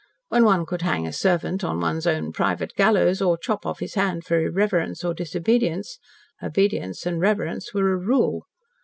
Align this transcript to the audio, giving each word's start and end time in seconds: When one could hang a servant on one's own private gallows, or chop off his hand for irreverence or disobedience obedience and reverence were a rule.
When 0.29 0.45
one 0.45 0.65
could 0.65 0.81
hang 0.81 1.05
a 1.05 1.13
servant 1.13 1.63
on 1.63 1.79
one's 1.79 2.07
own 2.07 2.31
private 2.31 2.73
gallows, 2.75 3.21
or 3.21 3.37
chop 3.37 3.67
off 3.67 3.81
his 3.81 3.93
hand 3.93 4.25
for 4.25 4.39
irreverence 4.41 5.03
or 5.03 5.13
disobedience 5.13 5.99
obedience 6.41 7.05
and 7.05 7.21
reverence 7.21 7.71
were 7.71 7.93
a 7.93 7.97
rule. 7.97 8.47